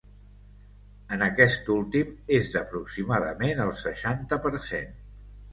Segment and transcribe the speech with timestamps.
[1.17, 4.99] En aquest últim és d’aproximadament el seixanta per cent.